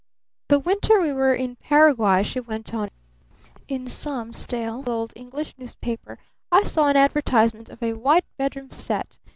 "The 0.47 0.57
winter 0.57 0.99
we 0.99 1.13
were 1.13 1.35
in 1.35 1.57
Paraguay," 1.57 2.23
she 2.23 2.39
went 2.39 2.73
on, 2.73 2.89
"in 3.67 3.85
some 3.85 4.33
stale 4.33 4.83
old 4.87 5.13
English 5.15 5.53
newspaper 5.59 6.17
I 6.51 6.63
saw 6.63 6.87
an 6.87 6.97
advertisement 6.97 7.69
of 7.69 7.83
a 7.83 7.93
white 7.93 8.25
bedroom 8.35 8.71
set. 8.71 9.19